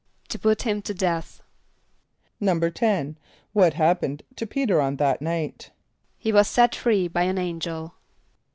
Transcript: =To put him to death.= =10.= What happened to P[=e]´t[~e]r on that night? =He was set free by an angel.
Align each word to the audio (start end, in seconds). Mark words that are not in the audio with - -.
=To 0.29 0.39
put 0.39 0.63
him 0.63 0.81
to 0.81 0.95
death.= 0.95 1.43
=10.= 2.41 3.15
What 3.53 3.75
happened 3.75 4.23
to 4.35 4.47
P[=e]´t[~e]r 4.47 4.81
on 4.81 4.95
that 4.95 5.21
night? 5.21 5.69
=He 6.17 6.31
was 6.31 6.47
set 6.47 6.73
free 6.73 7.07
by 7.07 7.21
an 7.21 7.37
angel. 7.37 7.93